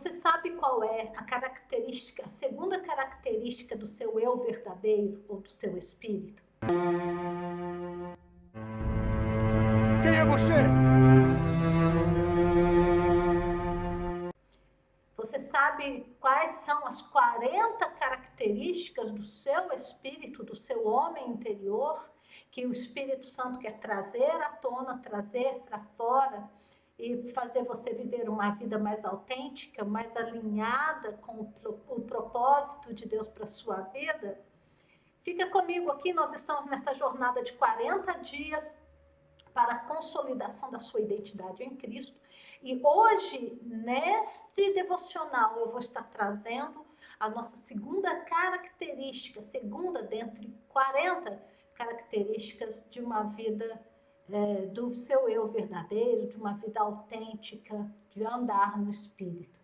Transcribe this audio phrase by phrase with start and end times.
[0.00, 5.50] Você sabe qual é a característica, a segunda característica do seu eu verdadeiro ou do
[5.50, 6.42] seu espírito?
[10.02, 10.54] Quem é você?
[15.18, 22.10] Você sabe quais são as 40 características do seu espírito, do seu homem interior,
[22.50, 26.48] que o Espírito Santo quer trazer à tona, trazer para fora?
[27.00, 33.06] E fazer você viver uma vida mais autêntica, mais alinhada com o, o propósito de
[33.06, 34.38] Deus para sua vida,
[35.22, 36.12] fica comigo aqui.
[36.12, 38.74] Nós estamos nesta jornada de 40 dias
[39.54, 42.14] para a consolidação da sua identidade em Cristo.
[42.62, 46.86] E hoje, neste devocional, eu vou estar trazendo
[47.18, 51.42] a nossa segunda característica, segunda dentre 40
[51.74, 53.80] características de uma vida
[54.32, 59.58] é, do seu eu verdadeiro, de uma vida autêntica, de andar no Espírito.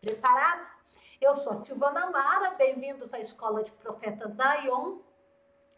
[0.00, 0.76] Preparados?
[1.20, 4.98] Eu sou a Silvana Mara, bem-vindos à Escola de Profetas Zion.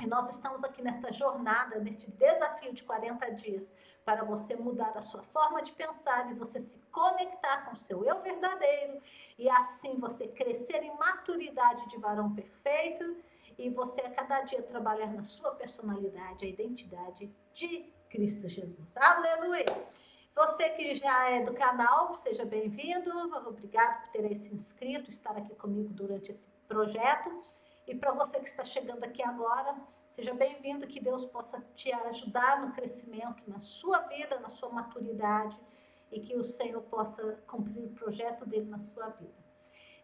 [0.00, 3.72] E nós estamos aqui nesta jornada, neste desafio de 40 dias,
[4.05, 8.05] para você mudar a sua forma de pensar e você se conectar com o seu
[8.05, 9.00] eu verdadeiro
[9.38, 13.16] e assim você crescer em maturidade de varão perfeito
[13.62, 18.92] e você a cada dia trabalhar na sua personalidade, a identidade de Cristo Jesus.
[18.96, 19.64] Aleluia!
[20.34, 23.10] Você que já é do canal, seja bem-vindo.
[23.46, 27.30] Obrigado por ter se inscrito, estar aqui comigo durante esse projeto.
[27.86, 29.76] E para você que está chegando aqui agora,
[30.10, 35.56] seja bem-vindo, que Deus possa te ajudar no crescimento, na sua vida, na sua maturidade
[36.10, 39.41] e que o Senhor possa cumprir o projeto dele na sua vida.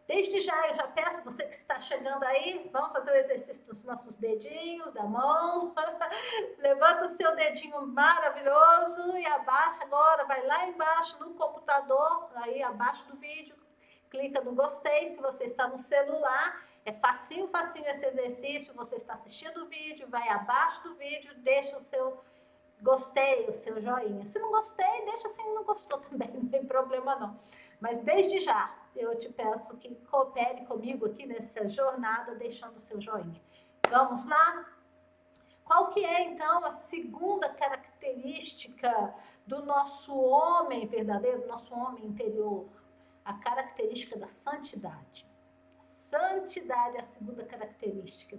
[0.08, 3.84] Desde já, eu já peço, você que está chegando aí, vamos fazer o exercício dos
[3.84, 5.74] nossos dedinhos, da mão.
[6.56, 13.06] Levanta o seu dedinho maravilhoso e abaixa agora, vai lá embaixo no computador, aí abaixo
[13.06, 13.54] do vídeo,
[14.08, 15.08] clica no gostei.
[15.08, 18.72] Se você está no celular, é facinho, facinho esse exercício.
[18.72, 22.18] Você está assistindo o vídeo, vai abaixo do vídeo, deixa o seu
[22.80, 24.24] gostei, o seu joinha.
[24.24, 27.38] Se não gostei, deixa assim, não gostou também, não tem problema não.
[27.80, 33.00] Mas desde já, eu te peço que coopere comigo aqui nessa jornada, deixando o seu
[33.00, 33.40] joinha.
[33.88, 34.66] Vamos lá?
[35.64, 39.14] Qual que é, então, a segunda característica
[39.46, 42.66] do nosso homem verdadeiro, do nosso homem interior?
[43.24, 45.26] A característica da santidade.
[45.82, 48.38] Santidade é a segunda característica.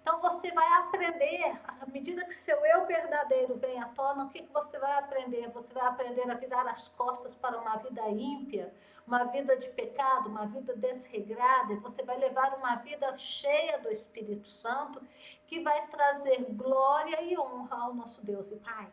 [0.00, 4.28] Então você vai aprender, à medida que o seu eu verdadeiro vem à tona, o
[4.28, 5.48] que, que você vai aprender?
[5.50, 8.72] Você vai aprender a virar as costas para uma vida ímpia,
[9.06, 13.90] uma vida de pecado, uma vida desregrada, e você vai levar uma vida cheia do
[13.90, 15.02] Espírito Santo,
[15.46, 18.88] que vai trazer glória e honra ao nosso Deus e Pai.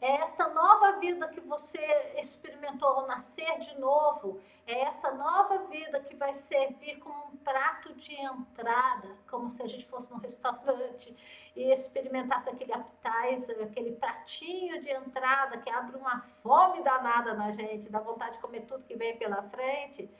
[0.00, 1.78] É esta nova vida que você
[2.16, 4.40] experimentou ao nascer de novo.
[4.66, 9.66] É esta nova vida que vai servir como um prato de entrada, como se a
[9.66, 11.14] gente fosse num restaurante
[11.54, 17.90] e experimentasse aquele appetizer, aquele pratinho de entrada que abre uma fome danada na gente,
[17.90, 20.10] dá vontade de comer tudo que vem pela frente.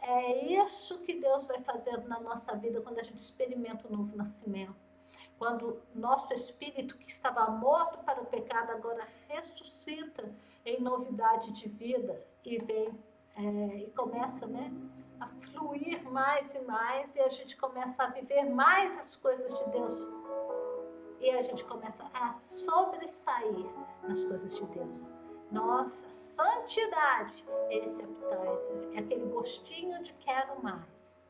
[0.00, 4.16] É isso que Deus vai fazendo na nossa vida quando a gente experimenta o novo
[4.16, 4.87] nascimento
[5.38, 10.30] quando nosso espírito que estava morto para o pecado agora ressuscita
[10.64, 12.88] em novidade de vida e vem
[13.36, 14.72] é, e começa, né,
[15.20, 19.70] a fluir mais e mais e a gente começa a viver mais as coisas de
[19.70, 19.96] Deus
[21.20, 23.66] e a gente começa a sobressair
[24.02, 25.10] nas coisas de Deus.
[25.50, 31.22] Nossa santidade, esse appetizer, é aquele gostinho de quero mais.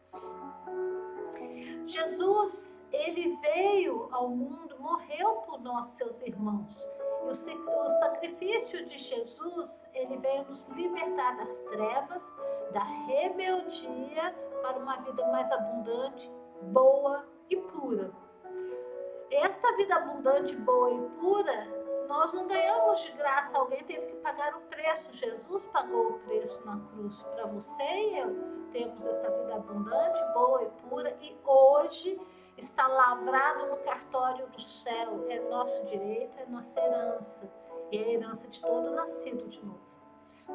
[1.88, 6.88] Jesus, ele veio ao mundo, morreu por nós, seus irmãos.
[7.24, 12.32] E o, sacrifício de Jesus, ele veio nos libertar das trevas,
[12.72, 16.30] da rebeldia, para uma vida mais abundante,
[16.72, 18.12] boa e pura.
[19.30, 21.77] Esta vida abundante, boa e pura,
[22.08, 25.12] nós não ganhamos de graça, alguém teve que pagar o preço.
[25.12, 30.62] Jesus pagou o preço na cruz para você e eu temos essa vida abundante, boa
[30.62, 32.20] e pura, e hoje
[32.56, 35.26] está lavrado no cartório do céu.
[35.28, 37.50] É nosso direito, é nossa herança,
[37.90, 39.88] e é a herança de todo nascido de novo.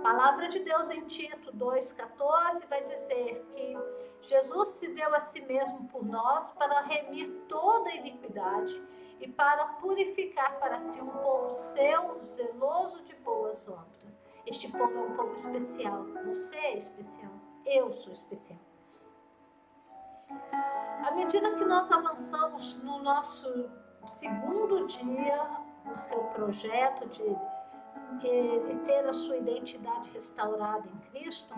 [0.02, 3.78] Palavra de Deus em Tito 2,14 vai dizer que
[4.22, 8.82] Jesus se deu a si mesmo por nós para remir toda a iniquidade
[9.20, 14.22] e para purificar para si um povo seu, zeloso de boas obras.
[14.46, 17.32] Este povo é um povo especial, você é especial
[17.66, 18.60] eu sou especial.
[21.06, 23.70] À medida que nós avançamos no nosso
[24.06, 25.48] segundo dia,
[25.86, 27.24] no seu projeto de,
[28.20, 31.54] de ter a sua identidade restaurada em Cristo,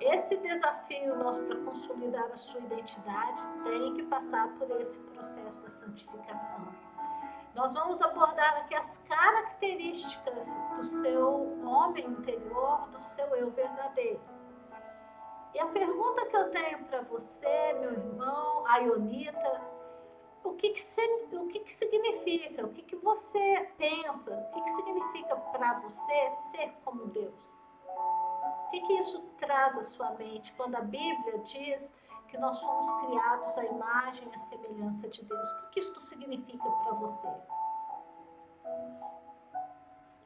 [0.00, 5.70] Esse desafio nosso para consolidar a sua identidade tem que passar por esse processo da
[5.70, 6.68] santificação.
[7.54, 14.20] Nós vamos abordar aqui as características do seu homem interior, do seu eu verdadeiro.
[15.52, 19.60] E a pergunta que eu tenho para você, meu irmão, a Ionita,
[20.44, 22.64] o que, que, se, o que, que significa?
[22.64, 24.32] O que, que você pensa?
[24.32, 27.67] O que, que significa para você ser como Deus?
[28.68, 31.90] O que, que isso traz à sua mente quando a Bíblia diz
[32.28, 35.50] que nós fomos criados à imagem e à semelhança de Deus?
[35.50, 37.28] O que, que isto significa para você?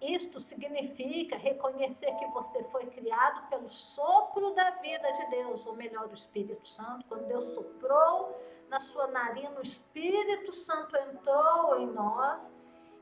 [0.01, 6.09] Isto significa reconhecer que você foi criado pelo sopro da vida de Deus, ou melhor,
[6.09, 7.07] do Espírito Santo.
[7.07, 8.37] Quando Deus soprou
[8.69, 12.53] na sua narina, o Espírito Santo entrou em nós.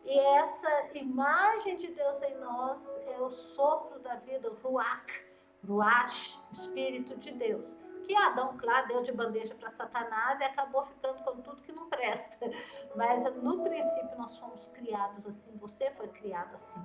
[0.04, 5.29] E essa imagem de Deus em nós é o sopro da vida, o Ruach,
[5.66, 7.78] Ruach, Espírito de Deus
[8.10, 11.88] que Adão, claro, deu de bandeja para Satanás e acabou ficando com tudo que não
[11.88, 12.50] presta.
[12.96, 16.82] Mas no princípio nós fomos criados assim, você foi criado assim.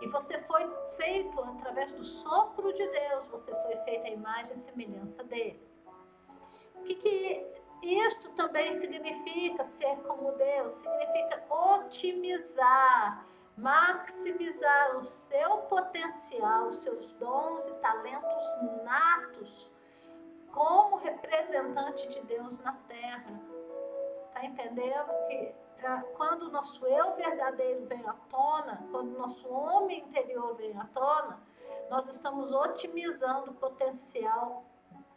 [0.00, 4.58] E você foi feito através do sopro de Deus, você foi feito a imagem e
[4.58, 5.62] semelhança dele.
[6.74, 7.46] O que, que
[7.82, 10.72] isto também significa ser como Deus?
[10.72, 13.24] Significa otimizar,
[13.60, 18.44] maximizar o seu potencial, os seus dons e talentos
[18.82, 19.70] natos
[20.50, 23.40] como representante de Deus na terra.
[24.32, 29.48] Tá entendendo que pra, quando o nosso eu verdadeiro vem à tona, quando o nosso
[29.48, 31.38] homem interior vem à tona,
[31.90, 34.64] nós estamos otimizando o potencial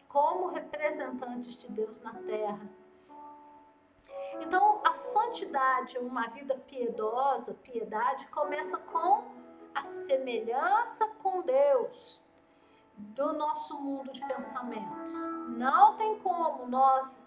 [0.08, 2.70] como representantes de Deus na terra.
[4.42, 9.24] Então, a santidade, uma vida piedosa, piedade, começa com
[9.74, 12.22] a semelhança com Deus
[12.98, 15.14] do nosso mundo de pensamentos.
[15.50, 17.24] Não tem como nós,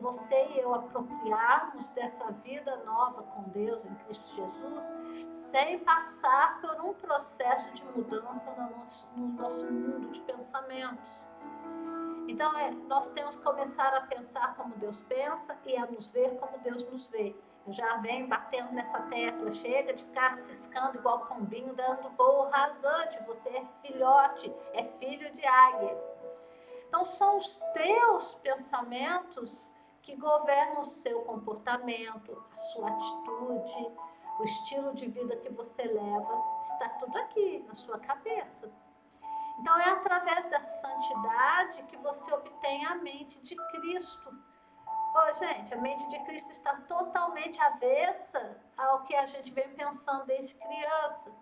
[0.00, 4.92] você e eu, apropriarmos dessa vida nova com Deus em Cristo Jesus
[5.30, 11.26] sem passar por um processo de mudança no nosso, no nosso mundo de pensamentos.
[12.28, 16.36] Então, é, nós temos que começar a pensar como Deus pensa e a nos ver
[16.38, 17.34] como Deus nos vê.
[17.66, 19.52] Eu já venho batendo nessa tecla.
[19.52, 23.22] Chega de ficar ciscando igual pombinho, dando voo rasante.
[23.26, 25.96] Você é filhote, é filho de águia.
[26.88, 29.72] Então, são os teus pensamentos
[30.02, 33.92] que governam o seu comportamento, a sua atitude,
[34.38, 36.42] o estilo de vida que você leva.
[36.62, 38.70] Está tudo aqui na sua cabeça.
[39.58, 44.34] Então, é através da santidade que você obtém a mente de Cristo
[45.18, 50.26] Oh, gente, a mente de Cristo está totalmente avessa ao que a gente vem pensando
[50.26, 51.32] desde criança.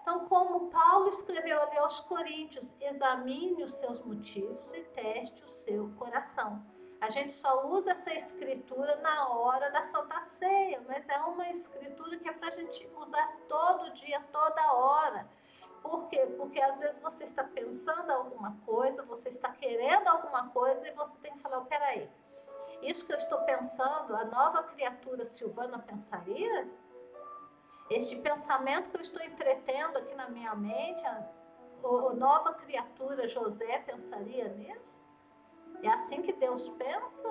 [0.00, 5.90] Então, como Paulo escreveu ali aos Coríntios, examine os seus motivos e teste o seu
[5.98, 6.64] coração.
[7.00, 12.18] A gente só usa essa escritura na hora da Santa Ceia, mas é uma escritura
[12.18, 15.28] que é para a gente usar todo dia, toda hora.
[16.08, 16.26] Por quê?
[16.38, 21.14] Porque às vezes você está pensando alguma coisa, você está querendo alguma coisa e você
[21.18, 22.08] tem que falar: oh, peraí,
[22.80, 26.68] isso que eu estou pensando, a nova criatura Silvana pensaria?
[27.90, 31.28] Este pensamento que eu estou entretendo aqui na minha mente, a,
[31.84, 34.96] a nova criatura José pensaria nisso?
[35.82, 37.28] É assim que Deus pensa?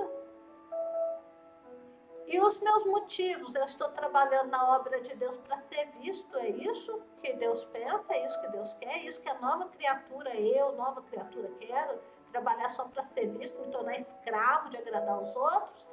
[2.28, 6.50] E os meus motivos, eu estou trabalhando na obra de Deus para ser visto, é
[6.50, 10.36] isso que Deus pensa, é isso que Deus quer, é isso que a nova criatura,
[10.36, 11.98] eu, nova criatura, quero?
[12.34, 15.88] Trabalhar só para ser visto, me tornar escravo de agradar os outros,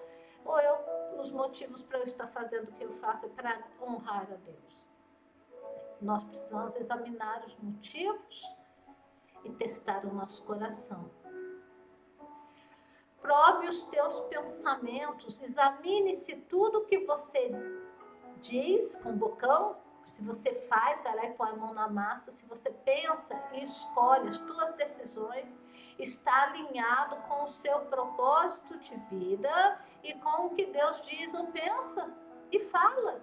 [0.45, 0.77] ou eu,
[1.21, 4.87] os motivos para eu estar fazendo o que eu faço é para honrar a Deus.
[6.03, 8.43] Nós precisamos examinar os motivos
[9.45, 11.09] e testar o nosso coração.
[13.25, 17.53] Prove os teus pensamentos, examine se tudo que você
[18.39, 19.79] diz com o bocão.
[20.05, 23.63] Se você faz, vai lá e põe a mão na massa, se você pensa e
[23.63, 25.59] escolhe as tuas decisões,
[25.99, 31.47] está alinhado com o seu propósito de vida e com o que Deus diz ou
[31.47, 32.13] pensa
[32.53, 33.23] e fala.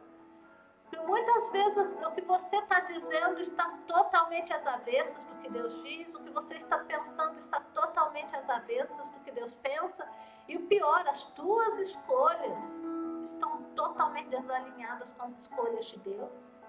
[0.91, 5.81] Porque muitas vezes o que você está dizendo está totalmente às avessas do que Deus
[5.83, 10.05] diz, o que você está pensando está totalmente às avessas do que Deus pensa,
[10.49, 12.83] e o pior, as tuas escolhas
[13.23, 16.61] estão totalmente desalinhadas com as escolhas de Deus.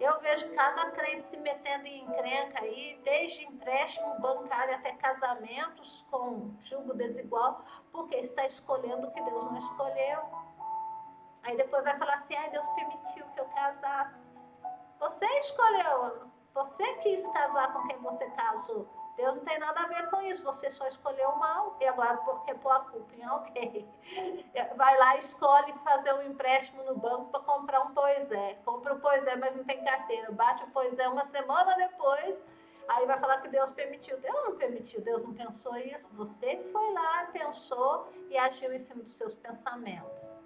[0.00, 6.52] Eu vejo cada crente se metendo em encrenca aí, desde empréstimo bancário até casamentos com
[6.64, 10.41] julgo desigual, porque está escolhendo o que Deus não escolheu.
[11.42, 14.20] Aí depois vai falar assim: Deus permitiu que eu casasse.
[14.98, 18.88] Você escolheu, você quis casar com quem você casou.
[19.16, 22.54] Deus não tem nada a ver com isso, você só escolheu mal e agora porque
[22.54, 23.88] pôr a culpa em alguém.
[24.76, 28.58] Vai lá e escolhe fazer um empréstimo no banco para comprar um poisé.
[28.64, 30.32] Compra o poisé, mas não tem carteira.
[30.32, 32.42] Bate o poisé uma semana depois,
[32.88, 34.18] aí vai falar que Deus permitiu.
[34.18, 36.08] Deus não permitiu, Deus não pensou isso.
[36.14, 40.41] Você foi lá, pensou e agiu em cima dos seus pensamentos.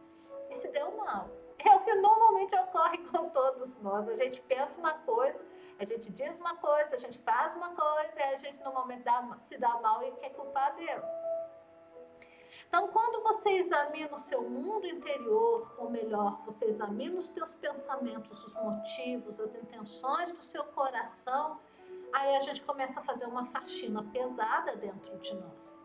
[0.57, 1.29] Se deu mal.
[1.59, 4.09] É o que normalmente ocorre com todos nós.
[4.09, 5.39] A gente pensa uma coisa
[5.79, 9.05] a gente diz uma coisa, a gente faz uma coisa, e a gente no momento
[9.05, 11.05] dá, se dá mal e quer culpar Deus.
[12.67, 18.43] Então, quando você examina o seu mundo interior, ou melhor, você examina os teus pensamentos,
[18.43, 21.61] os motivos, as intenções do seu coração,
[22.15, 25.83] aí a gente começa a fazer uma faxina pesada dentro de nós.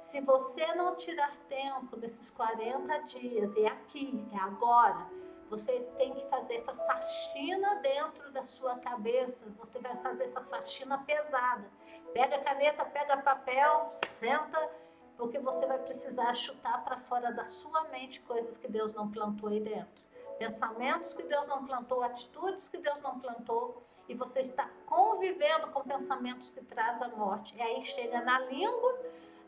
[0.00, 5.06] Se você não tirar tempo desses 40 dias, e é aqui, é agora,
[5.50, 9.46] você tem que fazer essa faxina dentro da sua cabeça.
[9.58, 11.70] Você vai fazer essa faxina pesada.
[12.12, 14.70] Pega caneta, pega papel, senta,
[15.16, 19.48] porque você vai precisar chutar para fora da sua mente coisas que Deus não plantou
[19.48, 20.04] aí dentro.
[20.38, 25.82] Pensamentos que Deus não plantou, atitudes que Deus não plantou, e você está convivendo com
[25.82, 27.54] pensamentos que trazem a morte.
[27.56, 28.98] E aí chega na língua,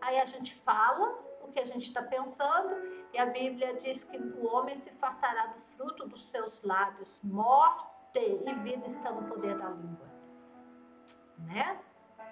[0.00, 2.74] aí a gente fala o que a gente está pensando,
[3.12, 7.20] e a Bíblia diz que o homem se fartará do fruto dos seus lábios.
[7.22, 10.06] Morte e vida estão no poder da língua.
[11.38, 11.80] Né?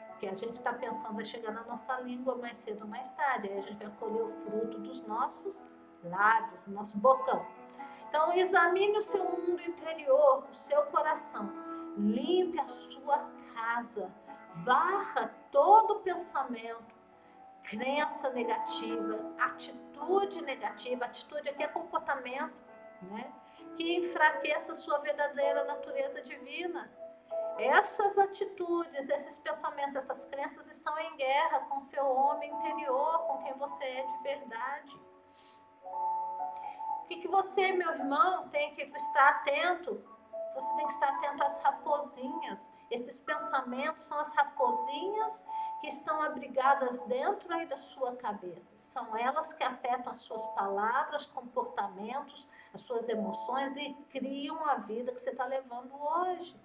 [0.09, 3.49] Porque a gente está pensando vai chegar na nossa língua mais cedo ou mais tarde.
[3.49, 5.63] Aí a gente vai colher o fruto dos nossos
[6.03, 7.47] lábios, do nosso bocão.
[8.09, 11.53] Então, examine o seu mundo interior, o seu coração.
[11.97, 14.11] Limpe a sua casa.
[14.55, 16.95] Varra todo pensamento,
[17.69, 22.55] crença negativa, atitude negativa, atitude aqui é comportamento,
[23.03, 23.31] né?
[23.77, 26.91] que enfraqueça a sua verdadeira natureza divina.
[27.59, 33.53] Essas atitudes, esses pensamentos, essas crenças estão em guerra com seu homem interior, com quem
[33.55, 35.01] você é de verdade.
[37.03, 40.03] O que, que você, meu irmão, tem que estar atento?
[40.55, 42.73] Você tem que estar atento às raposinhas.
[42.91, 45.45] Esses pensamentos são as raposinhas
[45.81, 48.77] que estão abrigadas dentro aí da sua cabeça.
[48.77, 55.13] São elas que afetam as suas palavras, comportamentos, as suas emoções e criam a vida
[55.13, 56.57] que você está levando hoje.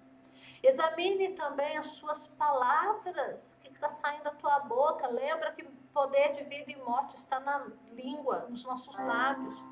[0.62, 5.06] Examine também as suas palavras, o que está saindo da tua boca.
[5.06, 9.62] Lembra que poder de vida e morte está na língua, nos nossos lábios.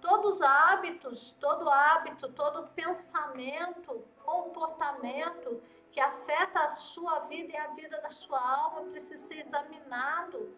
[0.00, 7.68] Todos os hábitos, todo hábito, todo pensamento, comportamento que afeta a sua vida e a
[7.68, 10.56] vida da sua alma precisa ser examinado.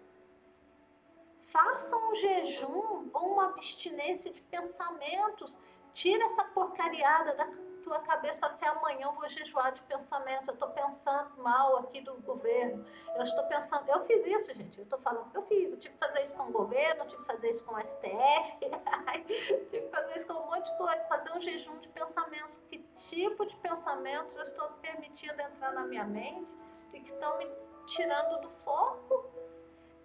[1.40, 5.56] Faça um jejum ou uma abstinência de pensamentos.
[5.92, 7.46] Tira essa porcariada da
[7.90, 12.14] tua cabeça, assim, amanhã eu vou jejuar de pensamentos, eu estou pensando mal aqui do
[12.22, 15.94] governo, eu estou pensando, eu fiz isso, gente, eu estou falando, eu fiz, eu tive
[15.94, 18.58] que fazer isso com o governo, tive que fazer isso com o STF,
[19.26, 22.78] tive que fazer isso com um monte de coisa, fazer um jejum de pensamentos, que
[22.78, 26.56] tipo de pensamentos eu estou permitindo entrar na minha mente
[26.94, 27.50] e que estão me
[27.86, 29.28] tirando do foco,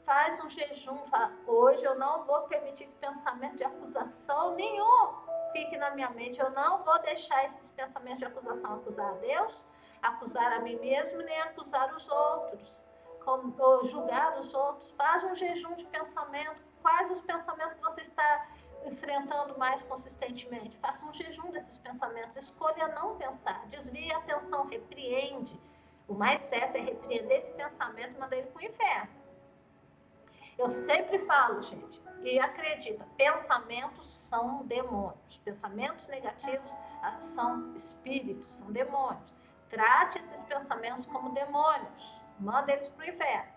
[0.03, 5.24] faz um jejum, fala, hoje eu não vou permitir pensamento de acusação nenhum
[5.55, 6.41] fique na minha mente.
[6.41, 9.63] Eu não vou deixar esses pensamentos de acusação acusar a Deus,
[10.01, 12.75] acusar a mim mesmo, nem acusar os outros,
[13.25, 14.91] ou julgar os outros.
[14.91, 16.61] Faz um jejum de pensamento.
[16.81, 18.47] Quais os pensamentos que você está
[18.83, 20.77] enfrentando mais consistentemente?
[20.77, 22.35] Faça um jejum desses pensamentos.
[22.35, 23.65] Escolha não pensar.
[23.67, 25.59] Desvie a atenção, repreende.
[26.07, 29.24] O mais certo é repreender esse pensamento e mandar ele para o inferno.
[30.57, 35.37] Eu sempre falo, gente, e acredita, pensamentos são demônios.
[35.43, 36.71] Pensamentos negativos
[37.01, 39.35] ah, são espíritos, são demônios.
[39.69, 42.15] Trate esses pensamentos como demônios.
[42.39, 43.53] Manda eles para o inferno.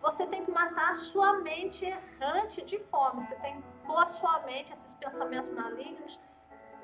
[0.00, 3.24] Você tem que matar a sua mente errante de fome.
[3.24, 6.18] Você tem que pôr a sua mente, esses pensamentos malignos,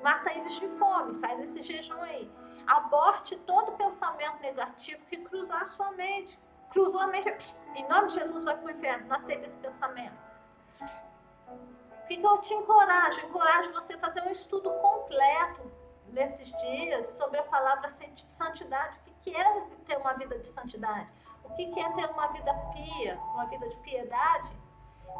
[0.01, 1.19] mata eles de fome.
[1.19, 2.31] Faz esse jejum aí.
[2.65, 6.39] Aborte todo pensamento negativo que cruzar a sua mente.
[6.71, 9.07] Cruzou a mente, em nome de Jesus, vai para o inferno.
[9.07, 10.17] Não aceita esse pensamento.
[12.03, 13.21] O que, eu te encorajo?
[13.21, 15.71] Encorajo você a fazer um estudo completo
[16.07, 18.99] nesses dias sobre a palavra santidade.
[19.07, 21.09] O que, é ter uma vida de santidade?
[21.43, 24.57] O que, que é ter uma vida pia, uma vida de piedade?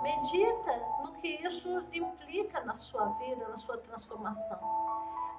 [0.02, 4.60] Medita no que isso implica na sua vida, na sua transformação.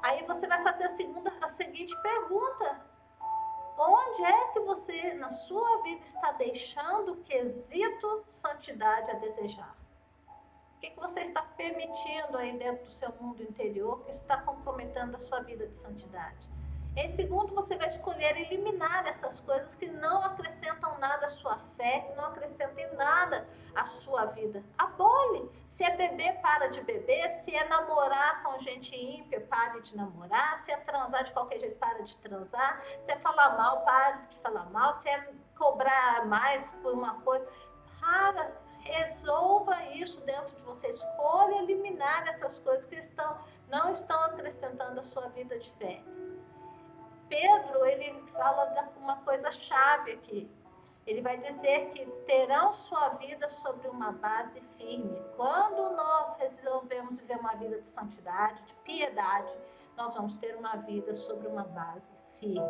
[0.03, 2.81] Aí você vai fazer a segunda, a seguinte pergunta
[3.83, 9.75] Onde é que você, na sua vida, está deixando o quesito santidade a desejar?
[10.77, 15.17] O que, que você está permitindo aí dentro do seu mundo interior que está comprometendo
[15.17, 16.47] a sua vida de santidade?
[16.95, 22.01] Em segundo, você vai escolher eliminar essas coisas que não acrescentam nada à sua fé,
[22.01, 24.63] que não acrescentem nada à sua vida.
[24.77, 25.51] Abole.
[25.71, 27.31] Se é beber, para de beber.
[27.31, 30.59] Se é namorar com gente ímpia, pare de namorar.
[30.59, 32.83] Se é transar de qualquer jeito, para de transar.
[32.99, 34.93] Se é falar mal, pare de falar mal.
[34.93, 37.47] Se é cobrar mais por uma coisa,
[38.01, 38.53] para.
[38.81, 40.89] Resolva isso dentro de você.
[40.89, 46.03] Escolha eliminar essas coisas que estão, não estão acrescentando à sua vida de fé.
[47.29, 50.51] Pedro, ele fala de uma coisa chave aqui.
[51.11, 55.21] Ele vai dizer que terão sua vida sobre uma base firme.
[55.37, 59.53] Quando nós resolvemos viver uma vida de santidade, de piedade,
[59.97, 62.61] nós vamos ter uma vida sobre uma base firme.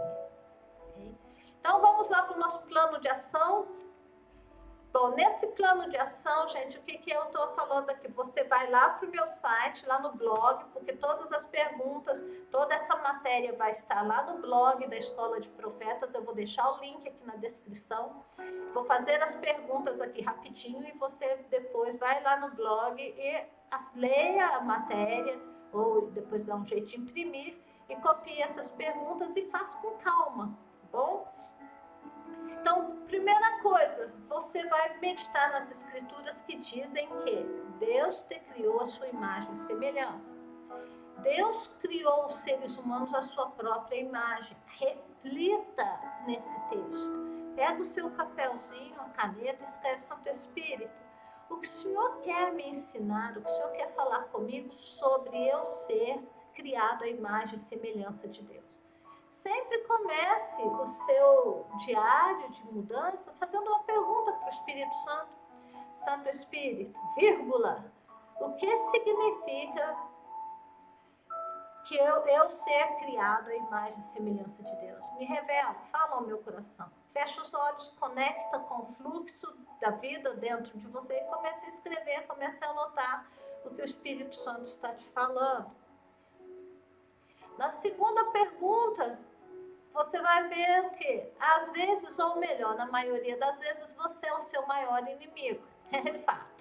[0.89, 1.15] Okay?
[1.61, 3.10] Então vamos lá para o nosso plano de.
[5.11, 8.07] Bom, nesse plano de ação, gente, o que, que eu estou falando aqui?
[8.13, 12.75] Você vai lá para o meu site, lá no blog, porque todas as perguntas, toda
[12.75, 16.15] essa matéria vai estar lá no blog da Escola de Profetas.
[16.15, 18.25] Eu vou deixar o link aqui na descrição.
[18.73, 23.47] Vou fazer as perguntas aqui rapidinho e você depois vai lá no blog e
[23.97, 25.41] leia a matéria,
[25.73, 30.57] ou depois dá um jeito de imprimir e copie essas perguntas e faz com calma,
[30.83, 31.27] tá bom?
[32.61, 37.37] Então, primeira coisa, você vai meditar nas escrituras que dizem que
[37.79, 40.37] Deus te criou a sua imagem e semelhança.
[41.23, 44.55] Deus criou os seres humanos à sua própria imagem.
[44.67, 47.55] Reflita nesse texto.
[47.57, 50.93] Pega o seu papelzinho, a caneta e escreve Santo Espírito.
[51.49, 55.49] O que o Senhor quer me ensinar, o que o Senhor quer falar comigo sobre
[55.49, 58.80] eu ser criado à imagem e semelhança de Deus
[59.31, 65.41] sempre comece o seu diário de mudança fazendo uma pergunta para o Espírito Santo.
[65.95, 67.93] Santo Espírito, vírgula,
[68.41, 69.97] o que significa
[71.85, 75.05] que eu, eu ser criado à imagem e semelhança de Deus?
[75.17, 76.91] Me revela, fala ao meu coração.
[77.13, 81.69] Fecha os olhos, conecta com o fluxo da vida dentro de você e comece a
[81.69, 83.27] escrever, comece a anotar
[83.65, 85.71] o que o Espírito Santo está te falando.
[87.59, 89.19] Na segunda pergunta,
[89.93, 91.33] você vai ver o que?
[91.39, 95.63] Às vezes, ou melhor, na maioria das vezes, você é o seu maior inimigo.
[95.93, 96.61] É fato.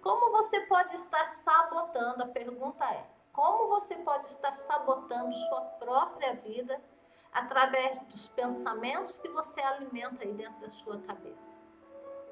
[0.00, 2.22] Como você pode estar sabotando?
[2.22, 6.80] A pergunta é: como você pode estar sabotando sua própria vida
[7.32, 11.54] através dos pensamentos que você alimenta aí dentro da sua cabeça?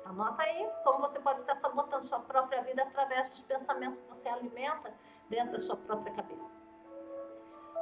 [0.05, 4.29] Anota aí como você pode estar sabotando sua própria vida através dos pensamentos que você
[4.29, 4.95] alimenta
[5.29, 6.62] dentro da sua própria cabeça.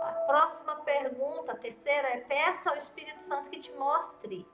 [0.01, 4.47] A próxima pergunta, a terceira, é peça ao Espírito Santo que te mostre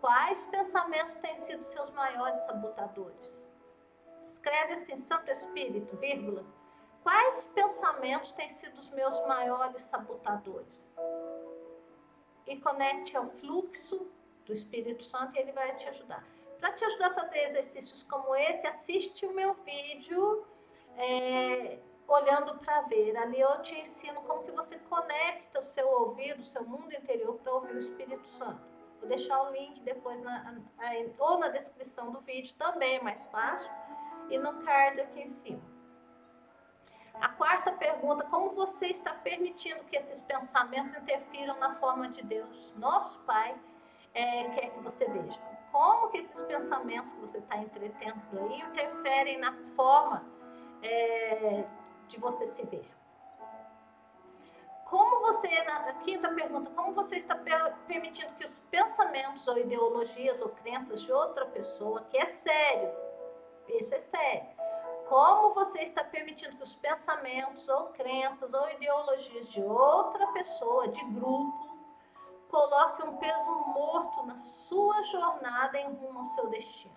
[0.00, 3.36] quais pensamentos têm sido seus maiores sabotadores.
[4.22, 6.44] Escreve assim, Santo Espírito, vírgula.
[7.02, 10.90] Quais pensamentos têm sido os meus maiores sabotadores?
[12.46, 14.10] E conecte ao fluxo
[14.44, 16.24] do Espírito Santo e ele vai te ajudar.
[16.58, 20.46] Para te ajudar a fazer exercícios como esse, assiste o meu vídeo.
[20.96, 21.78] É,
[22.08, 23.16] olhando para ver.
[23.16, 27.34] Ali eu te ensino como que você conecta o seu ouvido, o seu mundo interior
[27.38, 28.60] para ouvir o Espírito Santo.
[29.00, 30.54] Vou deixar o link depois na,
[31.18, 33.70] ou na descrição do vídeo, também é mais fácil,
[34.30, 35.62] e no card aqui em cima.
[37.20, 42.72] A quarta pergunta, como você está permitindo que esses pensamentos interfiram na forma de Deus?
[42.76, 43.56] Nosso Pai
[44.12, 45.40] é, quer que você veja.
[45.72, 50.24] Como que esses pensamentos que você está entretendo aí interferem na forma
[50.82, 51.64] é,
[52.08, 52.88] de você se ver.
[54.84, 57.34] Como você, na quinta pergunta, como você está
[57.88, 62.94] permitindo que os pensamentos ou ideologias ou crenças de outra pessoa, que é sério,
[63.68, 64.46] isso é sério,
[65.08, 71.04] como você está permitindo que os pensamentos ou crenças ou ideologias de outra pessoa, de
[71.06, 71.76] grupo,
[72.48, 76.94] coloque um peso morto na sua jornada em rumo ao seu destino.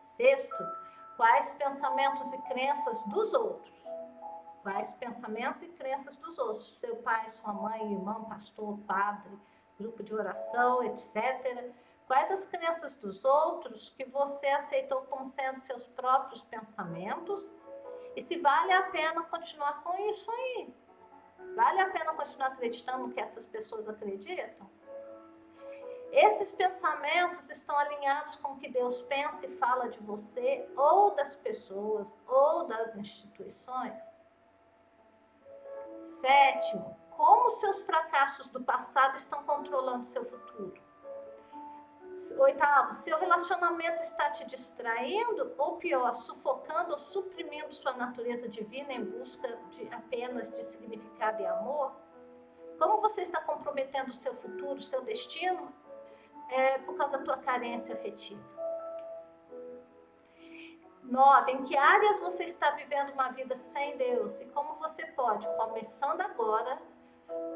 [0.00, 0.81] Sexto,
[1.16, 3.72] Quais pensamentos e crenças dos outros?
[4.62, 6.74] Quais pensamentos e crenças dos outros?
[6.74, 9.38] Seu pai, sua mãe, irmão, pastor, padre,
[9.78, 11.72] grupo de oração, etc.
[12.06, 17.50] Quais as crenças dos outros que você aceitou como sendo seus próprios pensamentos?
[18.14, 20.74] E se vale a pena continuar com isso aí?
[21.56, 24.70] Vale a pena continuar acreditando no que essas pessoas acreditam?
[26.12, 31.34] Esses pensamentos estão alinhados com o que Deus pensa e fala de você, ou das
[31.34, 34.04] pessoas, ou das instituições?
[36.02, 40.78] Sétimo, como seus fracassos do passado estão controlando seu futuro?
[42.38, 49.02] Oitavo, seu relacionamento está te distraindo ou pior, sufocando ou suprimindo sua natureza divina em
[49.02, 51.92] busca de apenas de significado e amor?
[52.78, 55.72] Como você está comprometendo o seu futuro, seu destino,
[56.52, 58.42] é, por causa da tua carência afetiva?
[61.02, 65.46] Nove, em que áreas você está vivendo uma vida sem Deus e como você pode,
[65.56, 66.80] começando agora,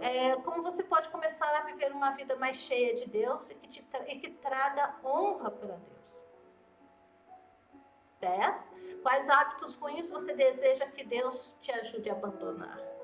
[0.01, 3.69] é, como você pode começar a viver uma vida mais cheia de Deus e que,
[3.69, 5.97] te, e que traga honra para Deus.
[8.21, 8.73] 10.
[9.03, 12.96] Quais hábitos ruins você deseja que Deus te ajude a abandonar?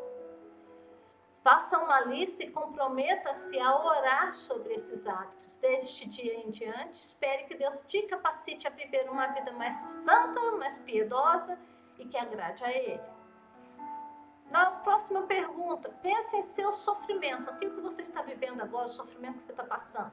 [1.42, 5.56] Faça uma lista e comprometa-se a orar sobre esses hábitos.
[5.56, 10.40] Deste dia em diante, espere que Deus te capacite a viver uma vida mais santa,
[10.56, 11.58] mais piedosa
[11.98, 13.02] e que agrade a Ele.
[14.52, 19.38] Na próxima pergunta, pense em seus sofrimentos, aquilo que você está vivendo agora, o sofrimento
[19.38, 20.12] que você está passando,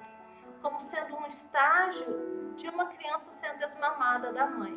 [0.63, 4.73] como sendo um estágio de uma criança sendo desmamada da mãe.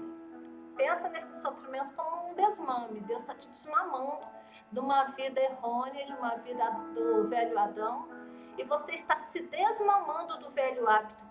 [0.77, 3.01] Pensa nesses sofrimentos como um desmame.
[3.01, 4.27] Deus está te desmamando
[4.73, 8.09] de uma vida errônea, de uma vida do velho Adão,
[8.57, 11.25] e você está se desmamando do velho hábito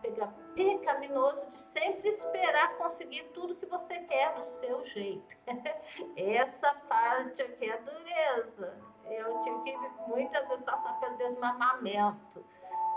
[0.55, 5.37] pecaminoso de sempre esperar conseguir tudo que você quer do seu jeito.
[6.17, 8.77] Essa parte aqui é dureza.
[9.05, 9.77] Eu tive que
[10.07, 12.43] muitas vezes passar pelo desmamamento.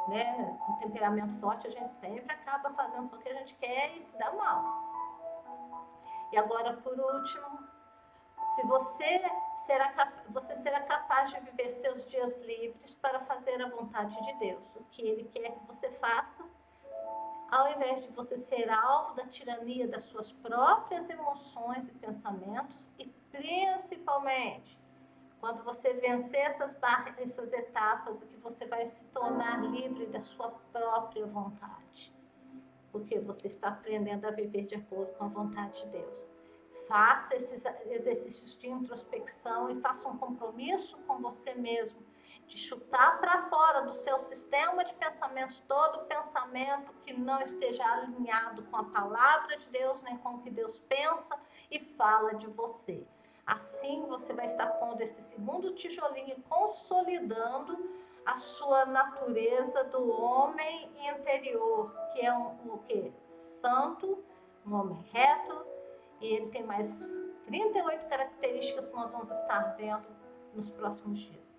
[0.09, 0.59] Né?
[0.67, 4.03] Com temperamento forte, a gente sempre acaba fazendo só o que a gente quer e
[4.03, 4.65] se dá mal.
[6.33, 7.64] E agora, por último,
[8.55, 9.21] se você
[9.57, 14.65] será, você será capaz de viver seus dias livres para fazer a vontade de Deus,
[14.77, 16.45] o que Ele quer que você faça,
[17.51, 23.07] ao invés de você ser alvo da tirania das suas próprias emoções e pensamentos, e
[23.33, 24.79] principalmente
[25.41, 30.51] quando você vencer essas, barras, essas etapas, que você vai se tornar livre da sua
[30.73, 32.15] própria vontade,
[32.93, 36.34] porque você está aprendendo a viver de acordo com a vontade de Deus.
[36.89, 42.05] Faça esses exercícios de introspecção e faça um compromisso com você mesmo
[42.47, 48.63] de chutar para fora do seu sistema de pensamentos todo pensamento que não esteja alinhado
[48.65, 51.39] com a palavra de Deus, nem com o que Deus pensa
[51.71, 53.07] e fala de você.
[53.47, 57.91] Assim você vai estar pondo esse segundo tijolinho consolidando
[58.25, 63.13] a sua natureza do homem interior, que é um, o que?
[63.29, 64.25] Santo,
[64.67, 65.67] um homem reto,
[66.25, 67.13] e ele tem mais
[67.45, 70.07] 38 características que nós vamos estar vendo
[70.55, 71.59] nos próximos dias.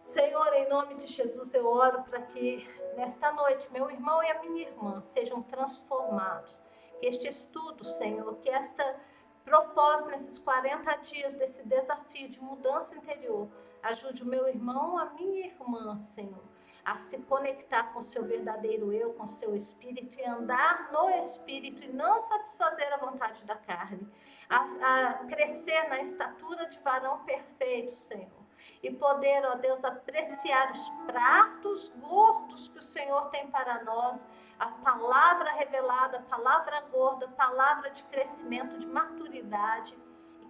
[0.00, 4.40] Senhor, em nome de Jesus, eu oro para que nesta noite meu irmão e a
[4.40, 6.58] minha irmã sejam transformados.
[6.98, 8.98] Que este estudo, Senhor, que esta
[9.44, 13.46] propósito nesses 40 dias desse desafio de mudança interior,
[13.82, 16.42] ajude o meu irmão, a minha irmã, Senhor,
[16.84, 21.88] a se conectar com seu verdadeiro eu, com seu espírito e andar no espírito e
[21.88, 24.08] não satisfazer a vontade da carne,
[24.48, 28.40] a, a crescer na estatura de varão perfeito, Senhor.
[28.82, 34.26] E poder, ó Deus, apreciar os pratos gordos que o Senhor tem para nós,
[34.58, 39.96] a palavra revelada, a palavra gorda, a palavra de crescimento, de maturidade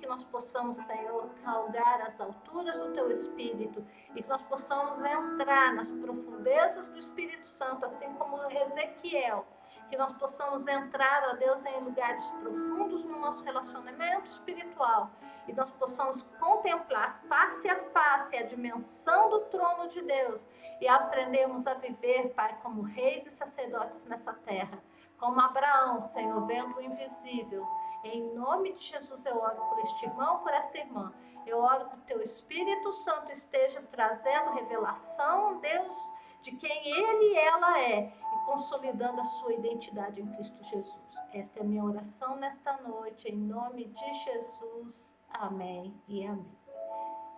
[0.00, 3.84] que nós possamos, Senhor, calgar as alturas do Teu Espírito
[4.14, 9.46] e que nós possamos entrar nas profundezas do Espírito Santo, assim como Ezequiel.
[9.88, 15.10] Que nós possamos entrar, ó Deus, em lugares profundos no nosso relacionamento espiritual
[15.46, 20.46] e nós possamos contemplar face a face a dimensão do trono de Deus
[20.80, 24.78] e aprendermos a viver, Pai, como reis e sacerdotes nessa terra,
[25.18, 27.66] como Abraão, Senhor, vendo o invisível
[28.04, 31.12] em nome de Jesus eu oro por este irmão, por esta irmã.
[31.46, 37.38] Eu oro que o teu Espírito Santo esteja trazendo revelação, Deus, de quem ele e
[37.38, 41.14] ela é e consolidando a sua identidade em Cristo Jesus.
[41.32, 45.18] Esta é a minha oração nesta noite, em nome de Jesus.
[45.30, 46.58] Amém e amém.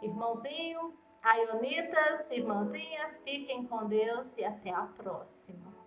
[0.00, 5.81] Irmãozinho, Aionitas, irmãzinha, fiquem com Deus e até a próxima.